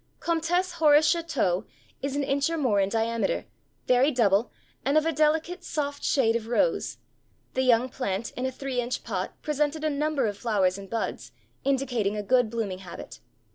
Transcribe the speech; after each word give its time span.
"Comtesse 0.19 0.71
Horace 0.79 1.07
Choeteau, 1.11 1.63
is 2.01 2.15
an 2.15 2.23
inch 2.23 2.49
or 2.49 2.57
more 2.57 2.79
in 2.79 2.89
diameter, 2.89 3.45
very 3.85 4.09
double, 4.09 4.51
and 4.83 4.97
of 4.97 5.05
a 5.05 5.11
delicate, 5.11 5.63
soft 5.63 6.03
shade 6.03 6.35
of 6.35 6.47
rose; 6.47 6.97
the 7.53 7.61
young 7.61 7.87
plant 7.87 8.31
in 8.31 8.47
a 8.47 8.51
three 8.51 8.81
inch 8.81 9.03
pot 9.03 9.39
presented 9.43 9.83
a 9.83 9.91
number 9.91 10.25
of 10.25 10.39
flowers 10.39 10.79
and 10.79 10.89
buds, 10.89 11.31
indicating 11.63 12.17
a 12.17 12.23
good 12.23 12.49
blooming 12.49 12.79
habit. 12.79 13.19